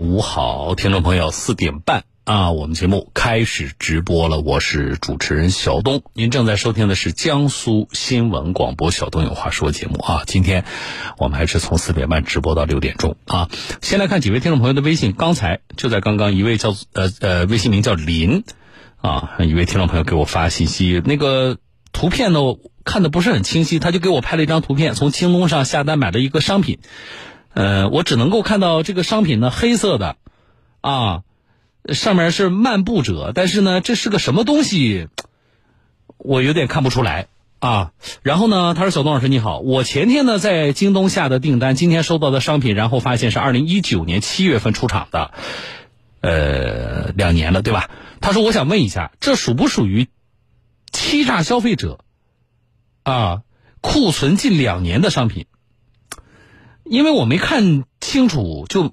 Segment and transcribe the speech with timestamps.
[0.00, 4.40] 午好，听众朋友，四点半啊，我们节目开始直播了。
[4.40, 10.22] 我是主持人小东，您正在收听的是江苏新闻广播《小东有话说》节目啊。
[10.26, 10.64] 今天
[11.18, 13.50] 我们还是从四点半直播到六点钟啊。
[13.82, 18.44] 先来看几位听众朋友的微信，刚才就在刚刚，一位叫呃呃，微信名叫林
[19.02, 21.58] 啊，一位听众朋友给我发信息，那个
[21.92, 22.40] 图片呢
[22.84, 26.78] 看的不是很清晰，他就给我拍了一张图片，从京东上下单买的一个商品。
[27.52, 30.16] 呃，我只能够看到这个商品呢，黑色的，
[30.80, 31.22] 啊，
[31.88, 35.08] 上面是漫步者，但是呢，这是个什么东西，
[36.16, 37.26] 我有点看不出来
[37.58, 37.90] 啊。
[38.22, 45.32] 然后呢，他说：“小东老师你好，我前天呢在京东下的订单，今天收到的商品，然后发现是二零一九年七月份出厂的，
[46.20, 47.90] 呃，两年了，对吧？”
[48.22, 50.06] 他说：“我想问一下，这属不属于
[50.92, 51.98] 欺诈消费者？
[53.02, 53.42] 啊，
[53.80, 55.46] 库存近两年的商品？”
[56.90, 58.92] 因为我没看清楚，就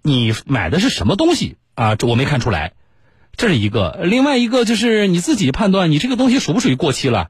[0.00, 1.94] 你买的是什么东西啊？
[1.94, 2.72] 这我没看出来，
[3.36, 4.00] 这是一个。
[4.02, 7.28] 另外一个就是你自己判断，你这个东西属不属于过期了，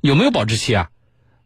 [0.00, 0.88] 有没有保质期啊？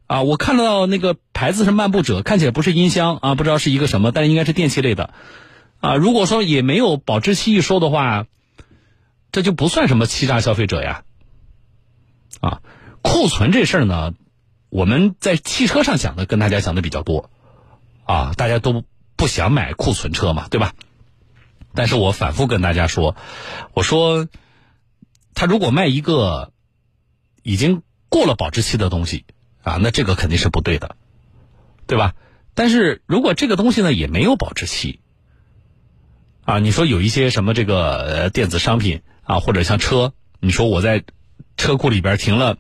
[0.07, 5.12] 啊，我看到那个牌子是漫步者，看起来不是音箱啊，不知道是一个什么，但应该是电器类的
[5.81, 5.97] 啊。
[5.97, 8.25] 如果说也没有保质期一说的话，
[9.31, 11.03] 这就不算什么欺诈消费者呀。
[12.41, 12.62] 啊，
[13.03, 14.14] 库存这事儿呢，
[14.70, 17.31] 我们在汽车上讲的跟大家讲的比较多。
[18.11, 18.83] 啊，大家都
[19.14, 20.75] 不想买库存车嘛，对吧？
[21.75, 23.14] 但是我反复跟大家说，
[23.72, 24.27] 我说，
[25.33, 26.52] 他如果卖一个
[27.44, 29.27] 已经过了保质期的东西
[29.62, 30.97] 啊，那这个肯定是不对的，
[31.86, 32.17] 对吧？
[32.55, 34.98] 但是如果这个东西呢也没有保质期，
[36.45, 41.05] 啊，你说有一些什么这个电子商品啊，或者像车，你说我在
[41.56, 42.58] 车库里边停了，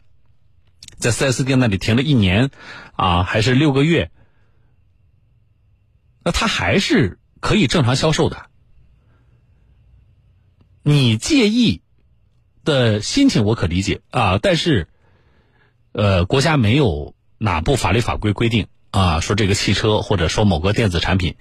[1.00, 2.50] 在四 S 店那里停了一年
[2.94, 4.12] 啊，还是六个月？
[6.22, 8.46] 那它还是可以正常销售的。
[10.82, 11.82] 你介意
[12.64, 14.88] 的心情我可理解啊，但是，
[15.92, 21.36] 呃，国家没有哪部法律法规规定啊，说这个汽车或者说某个电子产品，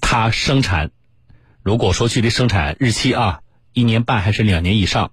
[0.00, 0.90] 它生产，
[1.62, 3.40] 如果说距离生产日期啊
[3.72, 5.12] 一年半还是两年以上，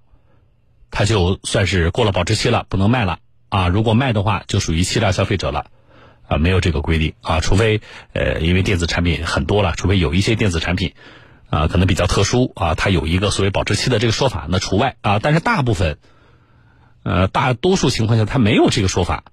[0.90, 3.68] 它就算是过了保质期了，不能卖了啊。
[3.68, 5.70] 如果卖的话，就属于欺诈消费者了。
[6.30, 7.80] 啊，没有这个规定啊，除非
[8.12, 10.94] 呃，因为电子产品很多了，除非有一些电子产品
[11.50, 15.18] 啊，可能比较特殊啊，它有一个所谓保质期的这个说法，那除外啊。
[15.18, 15.98] 但是大部分
[17.02, 19.24] 呃，大多数情况下它没有这个说法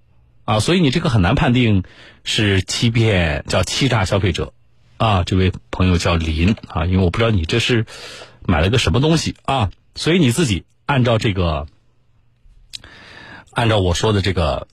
[0.46, 1.84] 啊，所以你这个很难判定
[2.24, 4.53] 是欺骗，叫欺诈消费者
[4.97, 5.24] 啊。
[5.24, 7.85] 这位朋友叫林啊，因为我不知道你这是
[8.47, 11.68] 买了个什么东西啊，所以你自己按照这个
[13.52, 14.68] 按照我说的这个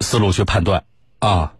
[0.00, 0.84] 思路去判断。
[1.20, 1.52] 啊，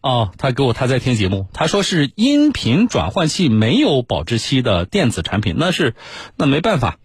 [0.00, 5.94] 哦，他给我他在听节目，他说是音频转换器没有保质期的电子产品，那是
[6.36, 6.98] 那没办法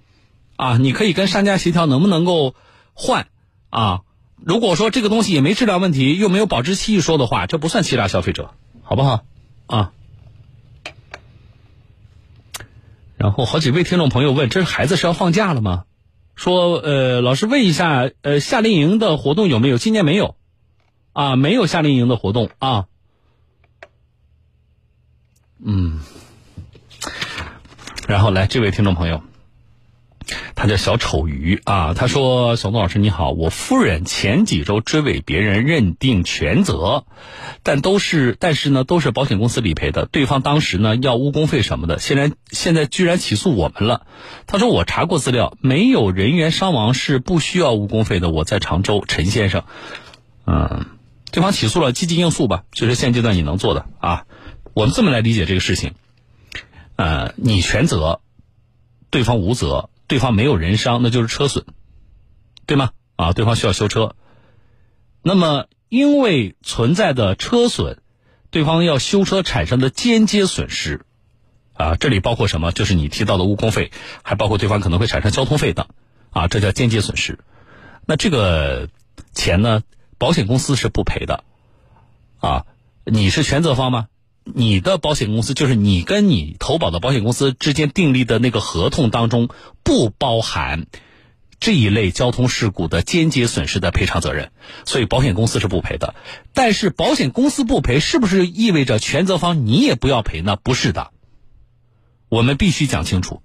[0.55, 2.55] 啊，你可以跟商家协调能不能够
[2.93, 3.27] 换
[3.69, 4.01] 啊。
[4.37, 9.25] 如果说这个东西也没质量问题，又没有保质期一说的话，这不算欺诈消费者，好不好
[9.67, 9.91] 啊？
[13.17, 15.83] 然后好几位听众朋友问，这孩子是要放假了吗？
[16.35, 19.77] 说呃，老师问一下，呃，夏令营的活动有没有？
[19.77, 20.35] 今年没有。
[21.13, 22.85] 啊，没有夏令营的活动啊。
[25.65, 26.01] 嗯，
[28.05, 29.21] 然后来这位听众朋友，
[30.55, 31.93] 他叫小丑鱼啊。
[31.93, 37.05] 他说：“小东老师你好，我夫人前几周追尾别人认定全责，
[37.61, 40.05] 但都是但是呢都是保险公司理赔的。
[40.07, 44.05] 对方当时呢要误工费什么的，现在现在居然起诉我们了。
[44.47, 48.31] 他说我查过资料，没有人员伤亡是不需要误工费的。
[48.31, 49.63] 我在常州，陈先生，
[50.45, 50.87] 嗯。”
[51.33, 54.27] 对方起诉了，积极应诉吧，就是现阶段你能做的啊。
[54.75, 55.95] 我们这么来理解这个事情，
[56.95, 58.21] 呃，你全责，
[59.09, 61.65] 对方无责，对方没有人伤，那就是车损，
[62.67, 62.91] 对吗？
[63.15, 64.15] 啊，对方需要修车，
[65.23, 67.97] 那么因为存在的车损，
[68.51, 71.01] 对方要修车产生的间接损失，
[71.73, 72.71] 啊，这里包括什么？
[72.71, 73.89] 就是你提到的误工费，
[74.21, 75.87] 还包括对方可能会产生交通费等，
[76.29, 77.39] 啊，这叫间接损失。
[78.05, 78.87] 那这个
[79.33, 79.81] 钱呢？
[80.23, 81.43] 保险公司是不赔的，
[82.39, 82.65] 啊，
[83.03, 84.07] 你是全责方吗？
[84.45, 89.49] 你的保险公司就是你跟你投保的保险公司之间订立的那个合同当中
[89.83, 90.85] 不包含
[91.59, 94.53] 这一类交通事故的间接损失的赔偿责任，
[94.85, 96.15] 所以保险公司是不赔的。
[96.53, 100.55] 但是保险公司不赔，是不是意味着全责方你也不要赔呢？
[100.55, 101.11] 不是的，
[102.29, 103.41] 我们必须讲清楚，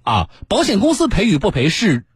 [0.00, 2.06] 啊，保险公司赔与不赔是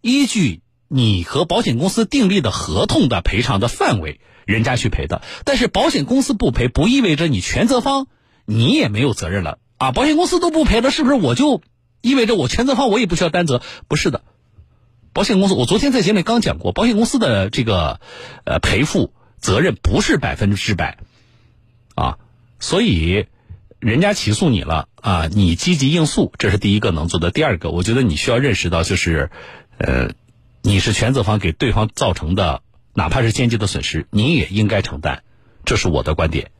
[0.00, 0.62] 依据。
[0.92, 5.22] 你和保险公司订立的合同的赔偿的范围，人家去赔的。
[5.44, 8.08] 但是保险公司不赔，不意味着你全责方
[8.44, 11.62] 你也没有责任了啊，保险公司都不赔了，是不是我就
[12.00, 13.62] 意味着我全责方我也不需要担责？
[13.86, 14.22] 不是的，
[15.12, 18.00] 保险公司我昨天在节目里刚讲过，保险公司的这个
[18.44, 20.98] 呃赔付责任不是百分之百
[21.94, 22.18] 啊，
[22.58, 23.26] 所以
[23.78, 27.30] 人家起诉你了啊，你积极应诉，这是第一个能做的。
[27.30, 29.30] 第二个，我觉得你需要认识到就是
[29.78, 30.10] 呃，
[30.62, 32.62] 你是全责方给对方造成的。
[32.92, 35.22] 哪怕是间接的损失，你也应该承担，
[35.64, 36.50] 这是我的观点。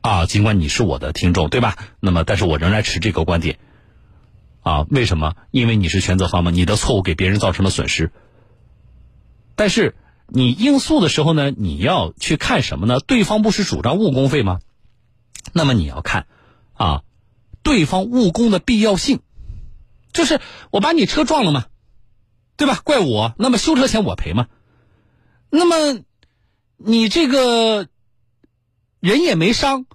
[0.00, 1.76] 啊，尽管你是我的听众，对吧？
[2.00, 3.60] 那么，但是我仍然持这个观点。
[4.62, 5.36] 啊，为什么？
[5.52, 8.10] 因为你是全责方嘛，你的错误给别人造成了损失。
[9.54, 9.94] 但是
[10.26, 12.98] 你应诉的时候呢，你要去看什么呢？
[12.98, 14.58] 对方不是主张误工费吗？
[15.52, 16.26] 那么你要看，
[16.74, 17.02] 啊，
[17.62, 19.20] 对方误工的必要性，
[20.12, 20.40] 就是
[20.72, 21.66] 我把你车撞了嘛，
[22.62, 22.80] 对吧？
[22.84, 24.46] 怪我，那么修车钱我赔吗？
[25.50, 26.00] 那么，
[26.76, 27.88] 你这个
[29.00, 29.86] 人也没伤，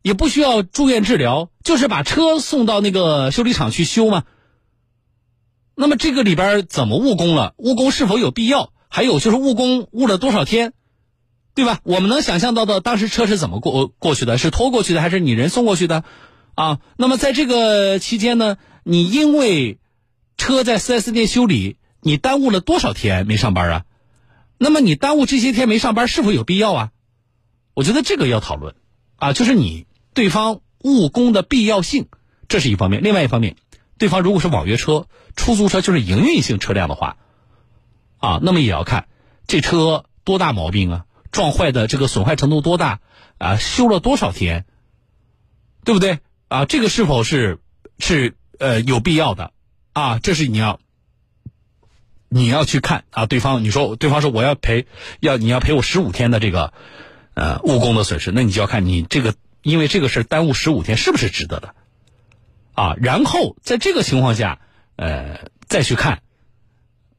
[0.00, 4.24] 也不需要住院治疗，就是把车送到那个修理厂去修吗？
[5.74, 7.52] 那么这个里边怎么误工了？
[7.58, 8.72] 误工是否有必要？
[8.88, 10.72] 还有就是误工误了多少天，
[11.54, 11.80] 对吧？
[11.82, 14.38] 我们能想象到的，当时车是怎么过过去的？
[14.38, 16.02] 是拖过去的，还是你人送过去的？
[16.54, 16.80] 啊？
[16.96, 19.78] 那么在这个期间呢，你因为
[20.38, 23.84] 车在 4S 店修理，你耽误了多少天没上班啊？
[24.58, 26.92] 那么你耽误这些天没上班是否有必要啊？
[27.74, 28.76] 我觉得这个要讨论，
[29.16, 32.06] 啊，就是你对方误工的必要性，
[32.46, 33.02] 这是一方面。
[33.02, 33.56] 另外一方面，
[33.98, 37.16] 对方如果是网约车、出租车，就是营运性车辆的话，
[38.18, 39.08] 啊，那么也要看
[39.48, 43.00] 这车多大毛病啊，撞坏的这个损坏程度多大
[43.38, 44.64] 啊，修了多少天，
[45.84, 46.66] 对不对啊？
[46.66, 47.58] 这个是否是
[47.98, 49.50] 是呃有必要的
[49.92, 50.20] 啊？
[50.20, 50.78] 这是你要。
[52.28, 54.86] 你要去看啊，对方你说对方说我要赔，
[55.20, 56.72] 要你要赔我十五天的这个，
[57.34, 61.74] 呃误工的损失，那你就要看你这个因为这个事耽误十五天是不是值得的，
[62.74, 64.58] 啊，然后在这个情况下，
[64.96, 66.22] 呃再去看，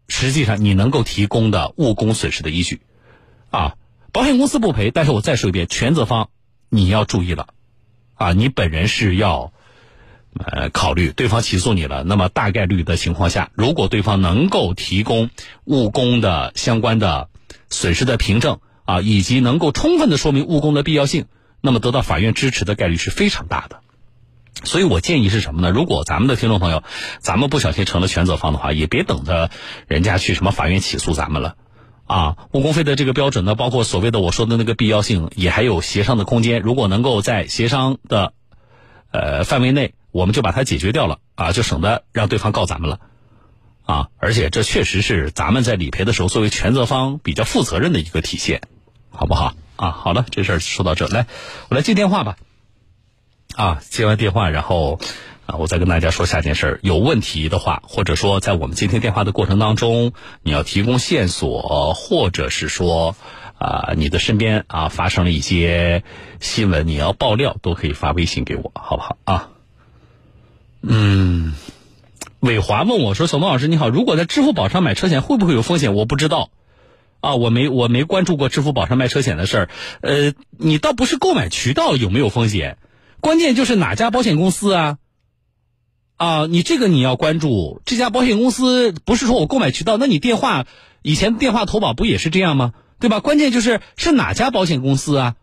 [0.07, 2.81] 实际上你能够提供的误工损失的依据，
[3.49, 3.75] 啊，
[4.11, 6.29] 保险公司不赔，但是我再说一遍，全责方
[6.69, 7.47] 你要注意了，
[8.15, 9.53] 啊，你本人是要。
[10.45, 15.29] 呃，考虑对方起诉你了，那么大概率的情况下，如果对方能够提供
[15.65, 17.29] 误工的相关的
[17.69, 21.25] 损失的凭证啊，以及能够充分的说明误工的必要性，
[21.61, 23.79] 那么得到法院支持的概率是非常大的。
[24.63, 25.71] 所以我建议是什么呢？
[25.71, 26.83] 如果咱们的听众朋友，
[27.19, 29.49] 咱们不小心成了全责方的话，也别等着
[29.87, 31.55] 人家去什么法院起诉咱们了
[32.05, 32.37] 啊。
[32.53, 36.61] 误工费的这个标准呢，包括所谓的我说的那个必要性，也还有协商的空间。
[36.61, 38.33] 如果能够在协商的
[39.11, 39.93] 呃范围内。
[40.17, 42.99] 我们就把它解决掉了啊，就省得让对方告咱们了，
[43.85, 44.07] 啊！
[44.17, 48.61] 而且这确实是咱们在理赔的时候作为全责方比较负责任的一个体现，
[49.11, 49.53] 好不好？
[49.75, 51.27] 啊，好了，这事儿说到这，来，
[51.69, 52.35] 我来接电话吧。
[53.55, 54.99] 啊，接完电话，然后
[55.45, 56.79] 啊，我再跟大家说下件事儿。
[56.81, 63.15] 有问题的话，或者说在我们接听电话的过程当中，你要提供线索，或者是说
[63.59, 66.01] 啊，你的身边啊发生了一些
[66.39, 69.17] 新闻，你要爆料，都可以发微信给我，好不好？
[69.23, 69.49] 啊。
[70.81, 71.53] 嗯，
[72.39, 75.95] 伟华问我说：“小东老师你好，如果在支付宝上买车险会不会有风险？
[75.95, 76.51] 我不知道，
[77.19, 79.69] 啊，我没我没关注过支付宝上卖车险的事儿。
[80.01, 82.77] 呃，你倒不是购买渠道有没有风险，
[83.21, 84.97] 关键就是哪家保险公司啊？
[86.15, 90.65] 啊，你这个你要关注这家保险公司，不是说我购买渠道，那你电话
[91.01, 92.73] 以前电话投保不也是这样吗？
[92.99, 93.19] 对吧？
[93.19, 95.35] 关键就是是哪家保险公司啊？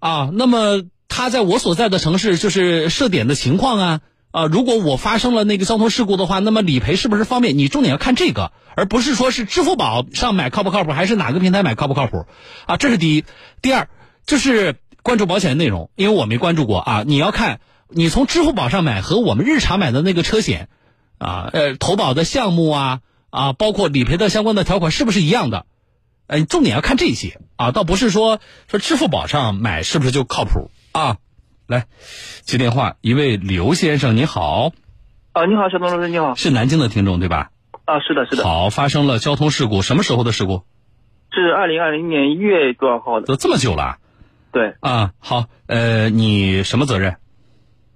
[0.00, 4.00] 啊，那么他在我所在的城市就是设点的情况啊。”
[4.32, 7.56] 啊，如果我发生了那个交通事故的话，那么理赔是不是方便？
[7.56, 12.26] 你重点要看这个，而不是说是支付宝上买靠不靠谱，还是哪个平台买靠不靠谱？
[12.66, 13.24] 啊，这是第一。
[13.60, 13.88] 第二
[14.26, 17.04] 就是关注保险的内容，因为我没关注过啊。
[17.06, 20.70] 你要看你从支付宝上买和我们日常买的那个车险，
[21.18, 25.66] 啊，呃，投保的项目啊，啊，包括理赔的相关的条款是不是一样的？
[26.26, 31.18] 呃，重点要看这些啊，倒不是说说支付宝上买是不是就靠谱啊。
[31.66, 31.86] 来
[32.42, 34.72] 接电话，一位刘先生，你好。
[35.32, 36.34] 啊，你好，小东老师，你好。
[36.34, 37.50] 是南京的听众对吧？
[37.84, 38.44] 啊，是的，是的。
[38.44, 40.62] 好，发生了交通事故，什么时候的事故？
[41.32, 43.26] 是二零二零年一月多少号的？
[43.26, 43.98] 都这么久了。
[44.50, 44.74] 对。
[44.80, 47.16] 啊，好，呃，你什么责任？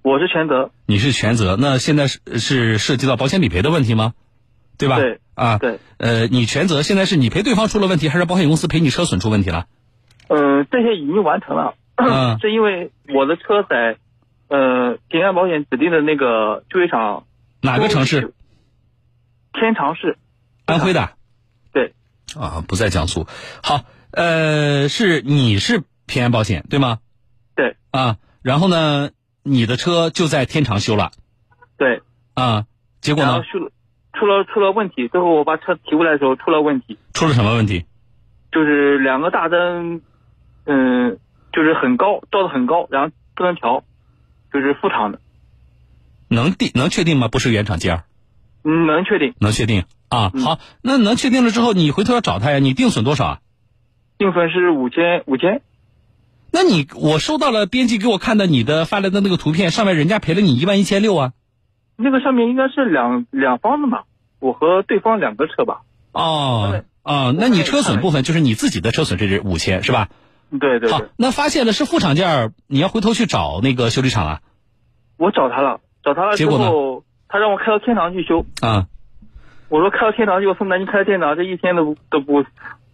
[0.01, 0.71] 我是全责。
[0.85, 4.13] 你是全责，那现在是是涉及到保险理赔的问题吗？
[4.77, 4.97] 对吧？
[4.97, 5.19] 对。
[5.35, 5.79] 啊，对。
[5.97, 9.67] 呃，你全责，现在是你赔对方出了问题，还是保险公司赔你车损出问题了？
[10.29, 11.75] 嗯，这些已经完成了。
[11.97, 13.97] 嗯， 是因为我的车在，
[14.47, 17.25] 呃，平安保险指定的那个修理厂。
[17.61, 18.33] 哪个城市？
[19.53, 20.17] 天长市，
[20.65, 21.09] 安徽的。
[21.73, 21.93] 对。
[22.39, 23.25] 啊，不在江苏。
[23.63, 26.99] 好，呃，是你是平安保险对吗？
[27.55, 27.75] 对。
[27.91, 29.09] 啊，然后呢，
[29.43, 31.11] 你的车就在天长修了
[31.77, 32.01] 对，
[32.35, 32.65] 啊，
[33.01, 33.71] 结果呢修出了
[34.13, 37.85] 出了出了问题，最后我把车提回来的时候出了问题，出了什么问题？
[38.51, 40.01] 就是两个大灯，
[40.65, 41.19] 嗯，
[41.57, 43.83] 就是很高，照的很高，然后不能调，
[44.53, 45.19] 就是副厂的，
[46.27, 47.29] 能定能确定吗？
[47.29, 48.03] 不是原厂件儿，
[48.63, 50.29] 嗯，能确定，能确定啊？
[50.35, 52.59] 嗯好，那能确定了之后，你回头要找他呀？
[52.59, 53.39] 你定损多少啊？
[54.19, 55.63] 定损是五千五千，
[56.51, 61.33] 那你我收到了编辑给我看的你的发来的那个图片，上面人家赔了你一万一千六啊。
[61.95, 64.03] 那个上面应该是两两方的嘛，
[64.37, 70.09] 我和对方两个车吧，哦对哦，那你车损部分就是你自己的车损，这是五千是吧？
[70.11, 74.41] 好对对对，，那发现了是副厂件儿，你要回头去找那个修理厂啊
[75.17, 78.87] 我找他了，找他了之结果呢后，他让我开到天堂去修，啊
[79.69, 82.45] 我说开到天堂就从南京开到天堂，这一天都都不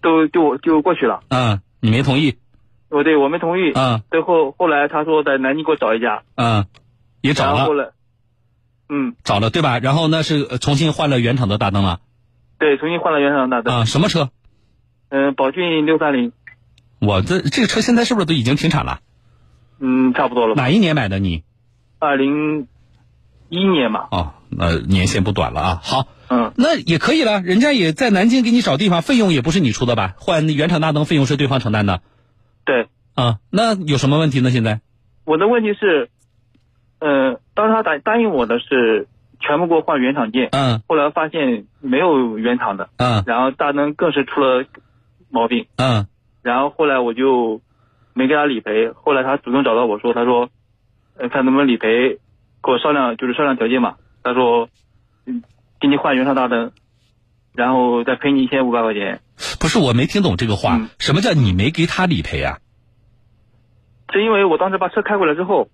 [0.02, 1.22] 都就就过去了。
[1.30, 2.38] 啊，你没同意
[2.90, 3.72] 我对我没同意。
[3.74, 6.66] 啊最后后来他说在南京给我找一家，嗯，
[7.22, 7.90] 也找了然后后来，
[8.90, 9.78] 嗯，找了对吧？
[9.80, 12.00] 然后那是呃重新换了原厂的大灯了
[12.58, 13.86] 对，重新换了原厂的大灯，啊？
[13.86, 14.30] 什么车？
[15.10, 16.32] 嗯、宝骏六三零，
[17.06, 19.00] 我这这个车现在是不是都已经停产了？
[19.80, 20.56] 嗯，差不多了？
[20.56, 21.44] 哪一年买的你？
[22.00, 22.68] 二零
[23.50, 25.80] 一年嘛，哦，那年限不短了啊。
[25.84, 30.16] 好，嗯，那也可以了，人家也在南京给你找地方，费用也不是你出的吧？
[30.18, 32.02] 换原厂大灯费用是对方承担的
[32.66, 33.40] 对，啊。
[33.50, 34.52] 那有什么问题呢？
[34.52, 34.82] 现在？
[35.26, 36.10] 我的问题是，
[37.00, 39.08] 呃，当时他答答应我的是
[39.40, 44.66] 全部给我换原厂件，嗯后来发现没有原厂的，嗯然后大灯更是出了
[45.30, 46.08] 毛病，嗯
[46.44, 47.62] 然后后来我就
[48.14, 50.50] 没给他理赔，后来他主动找到我说，他说，
[51.18, 52.20] 呃，看能不能理赔，
[52.62, 53.96] 跟我商量，就是商量条件嘛。
[54.22, 54.70] 他说，
[55.26, 55.42] 嗯，
[55.80, 56.72] 给你换原厂大灯，
[57.54, 59.22] 然后再赔你一千五百块钱。
[59.60, 60.78] 不是，我没听懂这个话。
[60.78, 62.60] 嗯什么叫你没给他理赔啊？
[64.12, 65.70] 是因为我当时把车开过来之后，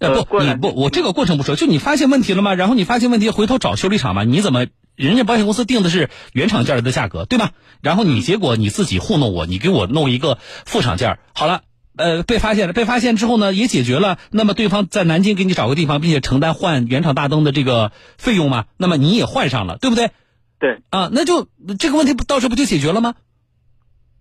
[0.00, 2.54] 呃不，你不，我这个过程不说，就你发现问题了吗？
[2.54, 4.24] 然后你发现问题，回头找修理厂嘛？
[4.24, 4.66] 你怎么
[4.98, 7.52] 人家保险公司定的是原厂件儿的价格，对吧？
[7.80, 11.62] 然后你结果你自己糊弄我，你给我弄一个副厂件儿，好了。
[11.96, 14.18] 呃，被发现了，被发现之后呢，也解决了。
[14.30, 20.12] 那么对方在南京给你找个地方，并且承担换原厂大灯的这个费用嘛，那么你也换上了，对不对？
[20.60, 23.16] 对，啊，那就这个问题不到这不就解决了吗？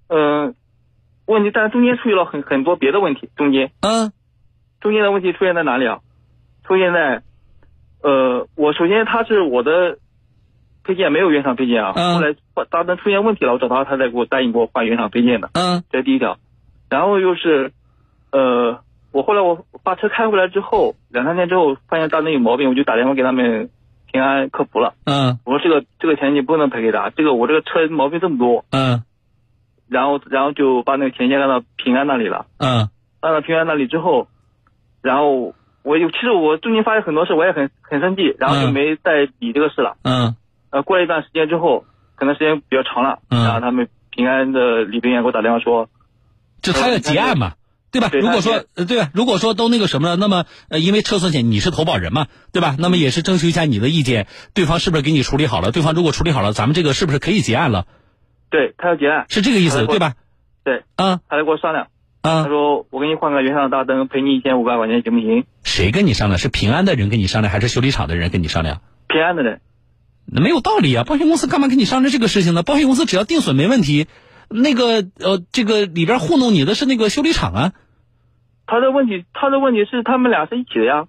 [0.07, 0.55] 嗯、
[1.27, 4.11] 问题，但是中间出现了很很多别的问题，中间嗯
[4.81, 5.99] 中间的问题出现在哪里啊？
[6.63, 7.21] 出现在，
[8.01, 9.99] 呃，我首先他是我的
[10.87, 12.15] 配件没有原厂配件啊，嗯。
[12.15, 15.83] 后来换大灯出现问题了，我找他，他才给我答应给我换原厂配件的，嗯。
[15.91, 16.37] 这是第一条。
[16.89, 17.73] 然后又是，
[18.31, 18.79] 呃，
[19.11, 23.69] 我后来我把车开回来之后，两三天之后发现大灯有毛病，我就打电话给他们
[24.09, 25.37] 平安客服了，嗯。
[25.43, 29.03] 我说这个这个钱你不能赔给他，这个我这个车毛病这么多，嗯。
[29.89, 32.45] 然后然后就把那个钱先按到平安那里了。
[32.57, 32.89] 嗯。
[33.19, 34.27] 按到平安那里之后，
[35.01, 35.53] 然后
[35.83, 38.73] 我有其实我最近发现很多事，我也很很生气，然后就嗯。
[38.73, 39.97] 没再理这个事了。
[40.03, 40.35] 嗯
[40.77, 45.89] 呃，过了一段时间之后，可能时间比较长了，嗯然后他们平安的理赔员给我打电话说，
[46.61, 47.53] 就他要结案嘛，
[47.91, 48.09] 对吧？
[48.09, 49.09] 对如果说呃对吧？
[49.13, 52.75] 如果说都那个什么了，那么呃，因为车损险你是投保人嘛，对吧？
[52.77, 55.71] 那么也是征求一下你的意见，对方是不是给你处理好了？
[55.71, 57.87] 对方如果处理好了，咱们这个是不是可以结案了？
[58.51, 60.13] 对他要结案，是这个意思对吧？
[60.63, 61.89] 对，啊他来跟我商量，啊
[62.21, 65.45] 他啊，说我给你换个原厂大灯，赔你一千五百块钱行不行？
[65.63, 66.37] 谁跟你商量？
[66.37, 68.81] 是平安的人跟你商量，还是修理厂的人跟你商量？
[69.07, 69.66] 平安的人，那
[70.29, 71.03] 没有道理啊！
[71.03, 72.61] 保险公司干嘛跟你商量这个事情呢？
[72.61, 74.07] 保险公司只要定损没问题，
[74.49, 77.73] 那个呃，这个里边糊弄你的是那个修理厂啊，
[78.65, 81.07] 他的问题他的问题是他们俩是一起的呀，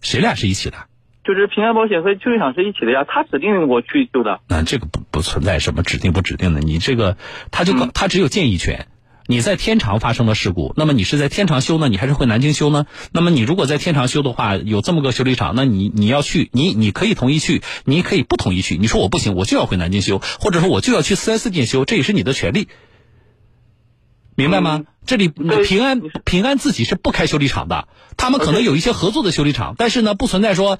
[0.00, 0.76] 谁俩是一起的？
[1.24, 4.40] 就是平安保险和修理厂是一起的呀，他指定我去修的。
[4.48, 7.16] 那这个不不存在什么指定不指定的，你这个
[7.50, 8.88] 他就他只有建议权。
[9.26, 12.86] 你在天长发生了事故，那么你是在天长修呢，你还是回南京修呢？
[13.12, 18.76] 那么你如果在天长修的话，有这么个修理厂，那你你要去，你你可以同意去，你可以不同意去。
[18.76, 22.68] 你说我不行，我就要回南京修，或者说我就要去四 S 店修，这也是你的权利，
[24.34, 24.76] 明白吗？
[24.82, 30.78] 嗯这里对平安平安自己是不开修理厂的，他们可能有一些合作的修理厂，但是呢，不存在说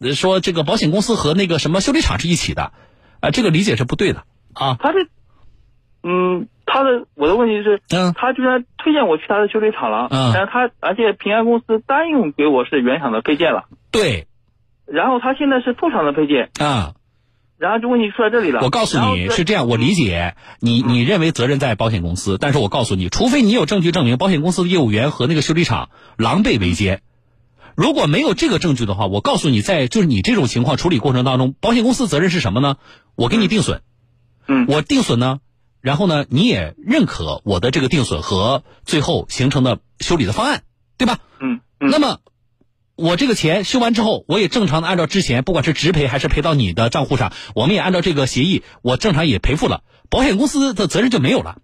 [0.00, 2.72] 呃说这个保险公司和那个什么修理厂是一起的，
[3.20, 4.78] 啊，这个理解是不对的啊。
[4.80, 5.10] 他是，
[6.02, 8.12] 嗯，他的我的问题是，嗯。
[8.14, 10.32] 他居然推荐我去他的修理厂了，嗯。
[10.34, 14.26] 但是他而且平安公司答应给我是原厂的配件了，对。
[14.86, 16.94] 然后他现在是副厂的配件，啊，
[17.58, 18.60] 然后就问题出在这里了。
[18.62, 20.34] 我告诉你是这样，我理解。
[20.60, 27.02] 你你认为责任在保险公司，但是我告诉你，除非你有证据证明保险公司的业务员和那个修理厂狼狈为奸。
[27.76, 32.76] 如果没有这个证据的话，我告诉你，在就是你这种情况处理过程当中，保险公司责任是什么呢？
[33.14, 33.82] 我给你定损，
[34.46, 34.64] 嗯。
[34.68, 35.40] 我定损呢，
[35.88, 40.64] 然后呢，你也认可我的这个定损和最后形成的修理的方案，
[40.98, 41.18] 对吧？
[41.40, 41.88] 嗯嗯。
[41.90, 42.20] 那么
[42.94, 51.62] 我这个钱修完之后，我也正常的按照之前，不管是直赔还是赔到你的账户上，我们也按照这个协议，我正常也赔付了，保险公司的责任就没有了。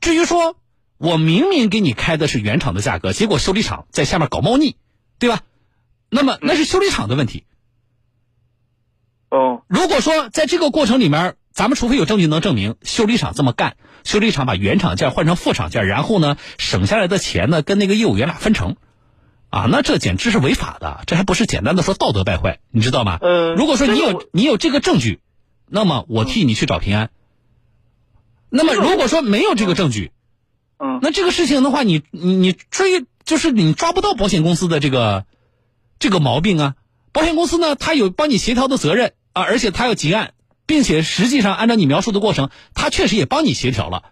[0.00, 0.56] 至于说
[0.96, 4.76] 我明明给你开的是原厂的价格，结果修理厂在下面搞猫腻，
[5.18, 5.40] 对吧？
[6.10, 7.42] 那么那是修理厂的问题。
[9.30, 18.76] 哦，如果说在这个过程里面，咱们除非有证据能证明修理厂这么干，修理厂把原厂件换成副厂件，然后呢省下来的钱呢跟那个业务员俩分成，
[19.50, 23.18] 啊，那这简直是违法的，这还不是简单的说道德败坏，你知道吗？
[23.20, 25.20] 呃如果说你有你有这个证据，
[25.66, 27.10] 那么我替你去找平安。
[28.48, 30.12] 那么如果说没有这个证据，
[30.78, 35.24] 嗯那这个事情的话，你你你追就是你抓不到保险公司的这个
[35.98, 36.74] 这个毛病啊。
[37.12, 40.32] 保险公司呢，他有帮你协调的责任啊，而且他要结案，
[40.70, 44.04] 并且实际上按照你描述的过程，他确实也帮你协调了。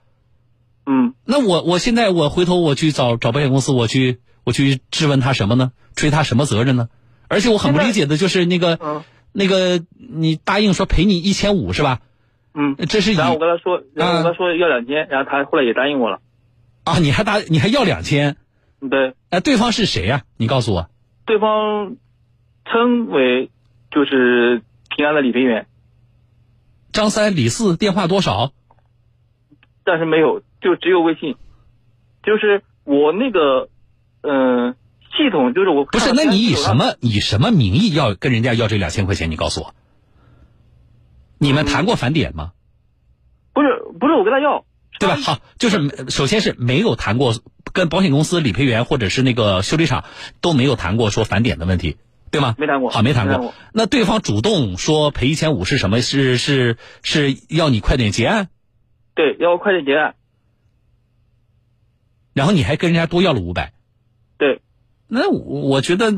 [0.87, 5.71] 嗯那我我现在我回头我去找找保险公司，我去我去质问他什么呢？
[5.95, 6.89] 追他什么责任呢？
[7.29, 12.01] 而且我很不理解的就是那个、嗯那个你答应说赔你一千五是吧？
[12.55, 12.75] 嗯。
[12.89, 16.19] 这是以然后我跟他说，然后我跟他说要两千，然后他后来也答应我了。
[16.83, 18.37] 啊，你还答你还要两千？
[18.91, 20.89] 对，哎，对方是谁呀、你告诉我。
[21.25, 21.95] 对方
[22.65, 23.51] 称为
[23.93, 24.63] 就是
[24.97, 25.67] 平安的理赔员，
[26.93, 28.53] 张三李四电话多少？
[29.85, 31.37] 但是没有，就只有微信。
[32.23, 33.69] 就是我那个，
[34.21, 34.75] 嗯、
[35.17, 39.31] 系统就是我不是，那你以什么以什么名义要跟人家要这两千块钱？
[39.31, 39.75] 你告诉我，
[41.39, 42.53] 你们谈过返点吗？
[43.55, 43.69] 不是
[43.99, 44.65] 不是我跟他要，
[45.01, 45.17] 对吧？
[45.17, 47.35] 好，就是首先是没有谈过
[47.73, 50.05] 跟保险公司、理赔员或者是那个修理厂
[50.41, 51.97] 都没有谈过说返点的问题，
[52.31, 52.55] 对吗？
[52.59, 53.55] 没谈过好，没谈过。
[53.73, 56.01] 那对方主动说赔一千五是什么？
[56.03, 58.49] 是是是要你快点结案，
[59.15, 60.15] 对要我快点结案，
[62.35, 63.73] 然后你还跟人家多要了五百。
[64.37, 64.61] 对，
[65.09, 66.13] 那我我觉得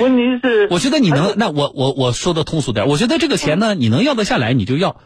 [0.00, 5.00] 问题是我觉得你能，那我我我说的通俗点，我觉得这个钱呢，你能要得下来你就要，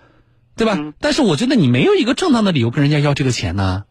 [0.57, 0.75] 对吧？
[0.77, 3.85] 嗯但是我觉得你没有一个正当的理由跟人家要这个钱呢。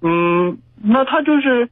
[0.00, 1.70] 嗯，那他就是，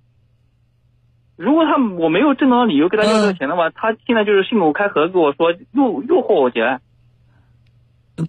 [1.36, 6.80] 如果他我没有正当理由给他要这个嗯钱的话，他现在就是信口开河跟我说诱诱惑我结案，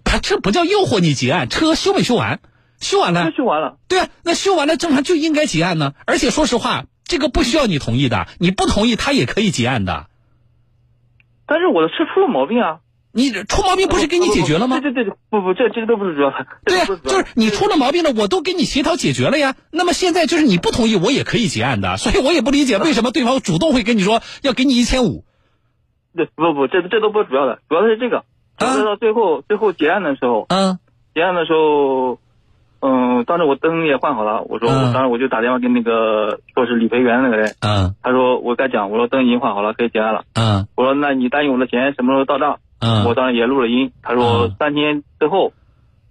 [0.04, 2.40] 他这不叫诱惑你结案，车修没修完？
[2.80, 3.78] 修完了就，修完了。
[3.88, 5.94] 对啊，那修完了正常就应该结案呢。
[6.06, 10.06] 而且说实话，这个不需要你同意的，你不同意他也可以结案的。
[11.46, 12.80] 但是我的车出了毛病啊，
[13.14, 14.80] 你出毛病不是给你解决了吗？
[14.80, 16.46] 对对对，不不，这这个都不是主要的。
[16.64, 19.54] 对呀、就是你出了毛病了，我都给你协调解决了呀。
[19.70, 25.24] 那么现在就是你不同意，我也可以结案的，所以我也不理解为什么对方主动会跟你说要给你一千五。
[26.16, 28.24] 对不不，这这都不是主要的，主要的是这个，
[28.58, 30.78] 就是到最后最后结案的时候，嗯
[31.14, 32.18] 结案的时候，
[32.80, 40.24] 嗯，当时我灯也换好了，我说，我当时我就打电话给那个说是理赔员那个人，嗯他说我该讲，我说灯已经换好了，可以结案了。
[40.34, 42.58] 嗯我说那你答应我的钱什么时候到账？
[42.84, 45.52] 嗯，我当时也录了音，他说嗯三天之后，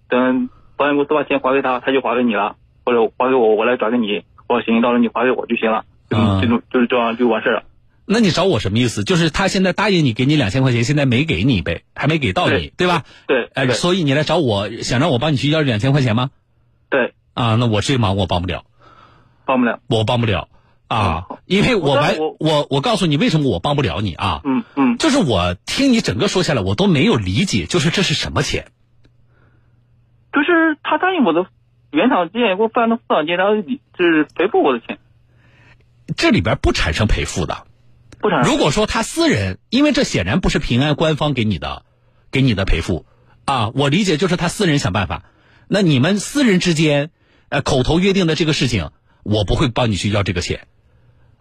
[0.10, 4.24] 等保险公司把钱还给他，他就还给你了，或者还给我，我来转给你。
[4.48, 7.64] 我说行，到时候你还给我就行了，就嗯这种就是这样就完事了。
[8.06, 9.04] 那你找我什么意思？
[9.04, 13.04] 就是他现在答应你给你两千块钱，现在没给你呗，还没给到你，对对吧？
[13.28, 16.32] 对，哎，对所以你来找我，想让我帮你去要这两千块钱吗？
[16.90, 18.66] 对，啊，那我这忙我帮不了，
[19.46, 19.80] 帮不了。
[19.88, 20.50] 我帮不了
[20.94, 24.42] 啊，因为我完我我告诉你为什么我帮不了你啊？
[24.44, 28.68] 嗯嗯，就是我听你整个说下来，我都没有理解，就是这是什么钱？
[30.32, 31.48] 就是他答应我的
[31.92, 35.00] 原厂件给我办了副厂件，然后你就是赔付我的钱，
[36.16, 37.66] 这里边不产生赔付的。
[38.20, 41.86] 不产如果说他私人，因为这显然不是平安官方给你的，
[42.32, 43.06] 给你的赔付
[43.46, 45.24] 啊，我理解就是他私人想办法。
[45.68, 47.10] 那你们私人之间，
[47.50, 48.92] 呃，口头约定的这个事情，
[49.24, 50.68] 我不会帮你去要这个钱。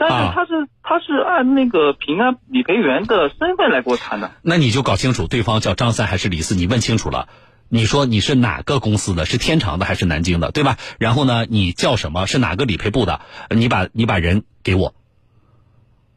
[0.08, 7.28] 但啊是他是他是按那个平安理赔员的身份来给我谈的，那你就搞清楚对方叫张三还是李四，你问清楚了。
[7.74, 9.24] 你说你是哪个公司的？
[9.24, 10.76] 是天长的还是南京的，对吧？
[10.98, 12.26] 然后呢，你叫什么？
[12.26, 13.22] 是哪个理赔部的？
[13.48, 14.94] 你把你把人给我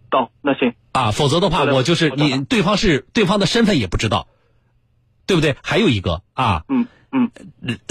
[0.09, 4.27] 到那行，啊，否则的话，我就是你对方是对方的身份也不知道，
[5.27, 5.55] 对不对？
[5.63, 7.31] 还有一个啊，嗯嗯，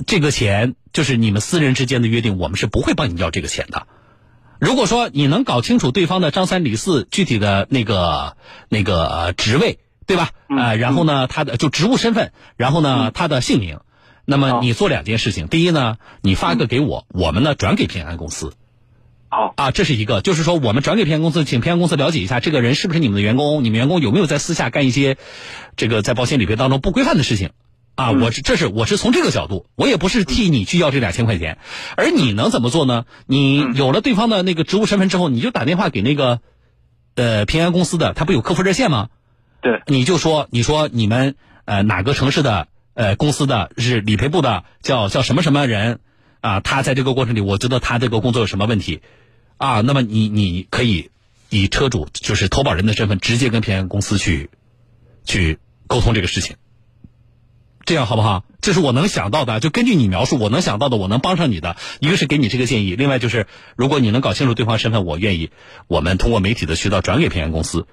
[0.07, 3.87] 这个钱就是你们私人之间的约定，我们是不会帮你要这个钱的。
[4.65, 8.39] 如果说你能搞清楚对方的张三李四具体的那个
[8.71, 10.31] 那个呃职位，对吧？
[10.49, 13.81] 嗯呃，然后呢，他的就职务身份，然后呢，他的姓名。
[14.25, 18.55] 那么你做两件事情，第一呢，你发个给我，我们呢转给平安公司。
[19.29, 25.19] 好，啊，这是一个，就是说我们转给平安公司，请平安公司了解一下这个人是不是你们的员工，你们员工有没有在私下干一些
[25.77, 27.51] 这个在保险理赔当中不规范的事情
[27.95, 31.59] 啊，我是这是我是从这个角度，我也不是替你去要这两千块钱，
[31.97, 33.05] 而你能怎么做呢？
[33.27, 36.41] 你有了对方的那个职务身份之后，你就打电话给那个
[37.15, 39.11] 呃平安公司的，他不有客服热线吗？
[39.63, 46.01] 对，你就说你说你们呃哪个城市的呃公司的是理赔部的，叫叫什么什么人
[46.41, 46.59] 啊？
[46.59, 49.03] 他在这个过程里，我知道他这个工作有什么问题
[49.57, 49.83] 啊？
[49.83, 51.11] 那么你你可以
[51.49, 54.51] 以车主就是投保人的身份，直接跟平安公司去
[55.25, 56.57] 去沟通这个事情。
[57.85, 58.45] 这样好不好？
[58.61, 65.51] 这是我能想到的，就根据你描述，我能想到的，我能帮上你的，一个是给你这个建议，另外就是如果你能搞清楚对方身份，我愿意。
[65.87, 67.87] 我们通过媒体的渠道转给平安公司。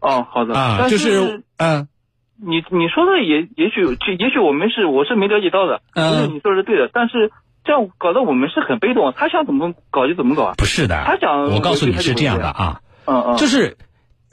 [0.00, 0.54] 哦，好的。
[0.54, 1.88] 啊，就是嗯，
[2.36, 6.12] 你你说的也也许这也许我们是我是没了解到的，嗯。
[6.12, 7.32] 就是你说的是对的，但是
[7.64, 10.54] 这样搞得我们是很被动，他想怎么搞就怎么搞啊。
[10.58, 13.78] 不是的，他想我告诉你是这样的啊，嗯嗯，就是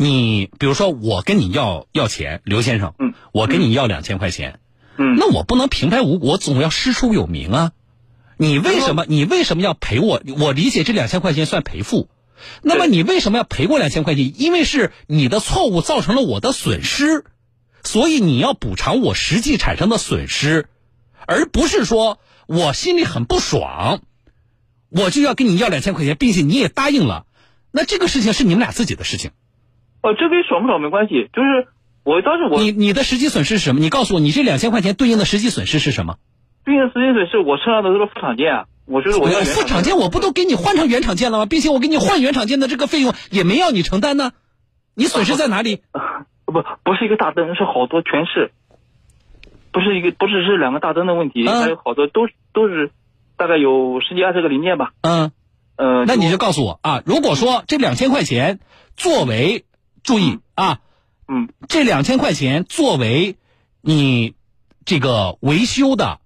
[0.02, 4.62] 你比如说我跟你要要钱，刘先生，嗯，我跟你要两千块钱，
[4.98, 7.72] 嗯，那我不能平白无故，我总要师出有名啊。
[8.38, 10.22] 你为什么你为什么要赔我？
[10.38, 12.08] 我理解这两千块钱算赔付，
[12.62, 14.32] 那么你为什么要赔我两千块钱？
[14.38, 17.26] 因为是你的错误造成了我的损失，
[17.84, 20.70] 所以你要补偿我实际产生的损失，
[21.28, 24.00] 而不是说我心里很不爽，
[24.88, 27.26] 我就要跟你要两千块钱，并且你也答应了，
[27.72, 29.32] 那这个事情是你们俩自己的事情。
[30.02, 31.68] 哦，这跟爽不爽没关系，就是
[32.04, 33.82] 我当时我你你的实际损失是什么？
[33.82, 36.18] 你告诉我，你这两千块钱对应的实际损失是什么？
[36.66, 41.46] 对应的实际损失，我车上的都是副厂件啊，我就是我要原副厂件我不都给你换成原厂件了吗？
[41.46, 44.32] 并且我给你换原厂件的这个费用也没要你承担呢，
[44.96, 45.82] 你损失在哪里？
[46.46, 48.52] 不不是一个大灯，是好多全是，
[49.72, 52.90] 不是一个不是是两个大灯的问题，嗯还有好多都都是
[53.38, 55.32] 大概有十几二十个零件吧，嗯，
[55.76, 58.60] 呃，那你就告诉我啊，如果说这两千块钱
[58.98, 59.64] 作为，
[60.10, 60.80] 注意啊，
[61.28, 63.36] 嗯这两千块钱作为
[63.80, 64.34] 你
[64.84, 66.20] 这个维修的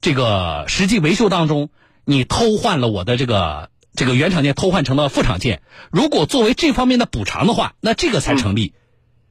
[0.00, 1.68] 这个实际维修当中，
[2.06, 5.60] 你偷换了我的这个这个原厂件，偷换成了副厂件。
[5.90, 8.72] 如果作为这方面的补偿的话，那这个才成立。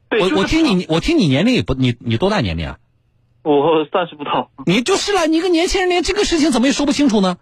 [0.08, 2.78] 对，我我听你，我听你年龄也不，你你多大年龄啊？
[3.42, 7.38] 我三十不到，你就是了，你一个年轻人连这个事情怎么也说不清楚呢？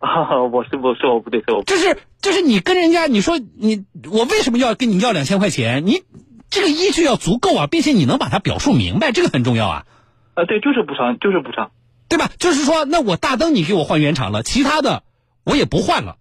[0.08, 5.86] 啊，我是不是我不对，是我不对就是就是你跟人家你说你我为什么要跟你要两千块钱？
[5.86, 6.02] 你
[6.48, 9.86] 这个依据要足够啊，并且你能把它表述明白，这个很重要啊，
[10.34, 11.70] 啊，对，就是补偿，就是补偿，
[12.08, 12.30] 对吧？
[12.38, 15.02] 就是说，那我大灯你给我换原厂了，其他的
[15.44, 16.16] 我也不换了，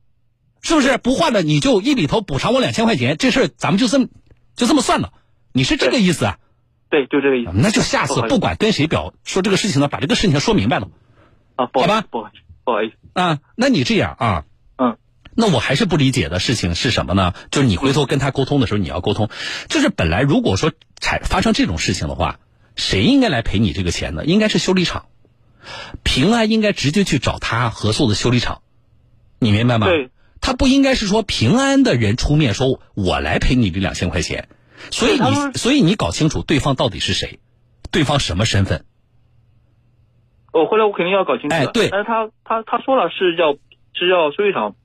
[0.62, 0.98] 是不是？
[0.98, 4.08] 不换了你就一里头补偿我两千块钱，这事儿咱们就这么
[4.56, 5.14] 就这么算了。
[5.54, 6.38] 你是这个意思啊？
[6.90, 10.90] 对，就这个意思那就下次不管跟谁表说这个事情呢，把这个事情说明白了
[11.56, 13.40] 啊，不好吧，不好意思，不好意思，啊。
[13.56, 14.46] 那你这样啊，
[14.78, 14.98] 嗯
[15.34, 17.34] 那我还是不理解的事情是什么呢？
[17.50, 19.30] 就是你回头跟他沟通的时候，你要沟通，
[19.70, 22.40] 就是本来如果说产发生这种事情的话，
[22.76, 24.26] 谁应该来赔你这个钱呢？
[24.26, 25.06] 应该是修理厂，
[26.04, 28.62] 平安应该直接去找他合作的修理厂，
[29.40, 29.88] 你明白吗？
[29.88, 30.10] 对，
[30.42, 34.50] 他不应该是说平安的人出面说我来赔你这两千块钱，
[34.92, 37.40] 所以你所以你搞清楚对方到底是谁，
[37.92, 38.84] 对方什么身份。
[40.60, 43.54] 我回来我肯定要搞清楚的，哎对但是他他他说了是要
[43.94, 44.76] 是要修理厂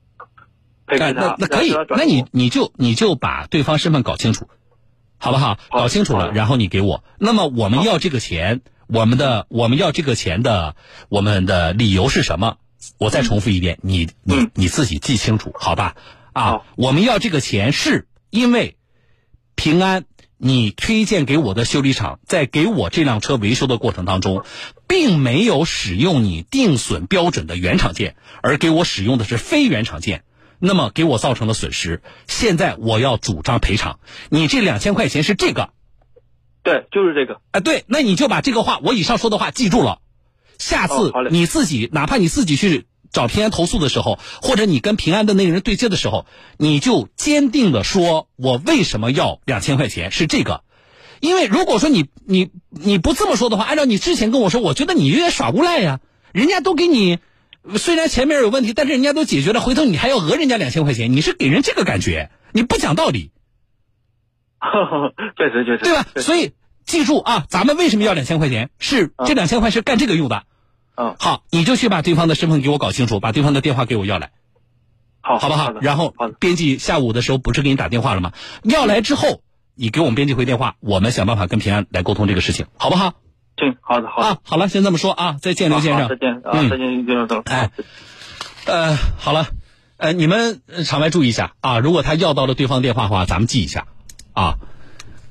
[0.87, 4.49] 赔哎给他，那那可以那你你就你就把对方身份搞清楚，
[5.19, 5.59] 好不好？
[5.69, 7.05] 好搞清楚了，然后你给我。
[7.19, 10.77] 那么我们要这个钱，我们的我们要这个钱的
[11.09, 12.57] 我们的理由是什么？
[12.99, 15.97] 我再重复一遍，你你嗯你自己记清楚，好吧？
[16.33, 18.77] 啊，我们要这个钱是因为
[19.55, 20.05] 平安。
[20.47, 24.45] 你推荐给我的修理厂，在给我这辆车维修的过程当中，
[24.87, 30.23] 并没有使用你定损标准的原厂件，而给我使用的是非原厂件，
[30.59, 32.03] 那么给我造成的损失。
[32.27, 35.71] 现在我要主张赔偿，你这两千块钱是这个，
[36.63, 40.01] 对，就是这个，哎，对，那你就把这个话，我以上说的话记住了。
[40.59, 46.27] 下次你自己，哪怕你自己去找平安投诉的时候，或者你跟平安的那个人对接的时候，
[46.59, 50.63] 你就坚定的说，我为什么要两千块钱是这个。
[51.21, 56.01] 因为如果说你你你不这么说的话，按照你之前跟我说，我觉得你有点耍无赖呀。
[56.33, 57.21] 人家都给你，
[57.77, 63.31] 虽然前面有问题，但是人家都解决了，回头你还要讹人家两千块钱，你是给人这个感觉，你不讲道理。
[65.39, 66.07] 确实确实，对吧？
[66.17, 66.53] 所以
[66.85, 68.71] 记住啊，咱们为什么要两千块钱？
[68.81, 70.43] 是嗯这两千块是干这个用的。
[70.97, 74.31] 嗯，好，你就去把对方的身份给我搞清楚，把对方的电话给我要来，
[75.21, 75.73] 好，好不好？
[75.73, 78.33] 的然后编辑下午的时候不是给你打电话了吗？
[78.63, 79.41] 要来之后，
[79.75, 83.15] 你给我们编辑回电话，我们想办法跟平安来沟通这个事情，好不好？
[83.57, 86.17] 行，好的好的，啊，好了，先这么说啊，再见，刘先生再。
[86.17, 87.71] 见啊，嗯再见，刘总，哎
[88.67, 89.47] 呃，好了，
[89.97, 93.87] 呃，你们呃场外注意一下啊，如果他要到了对方电话的话，咱们记一下
[94.33, 94.59] 啊，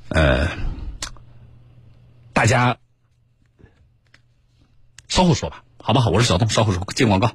[0.09, 0.47] 呃，
[2.33, 2.77] 大家
[5.13, 7.33] 稍后说吧，好不好，我是小东，稍后说进广告。